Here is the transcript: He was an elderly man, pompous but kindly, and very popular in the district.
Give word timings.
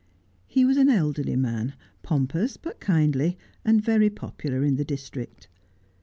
He 0.47 0.65
was 0.65 0.77
an 0.77 0.89
elderly 0.89 1.35
man, 1.35 1.75
pompous 2.01 2.57
but 2.57 2.79
kindly, 2.79 3.37
and 3.63 3.83
very 3.85 4.09
popular 4.09 4.63
in 4.63 4.75
the 4.77 4.83
district. 4.83 5.47